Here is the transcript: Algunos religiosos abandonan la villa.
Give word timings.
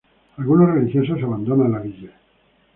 Algunos 0.37 0.69
religiosos 0.71 1.21
abandonan 1.21 1.73
la 1.73 1.77
villa. 1.79 2.09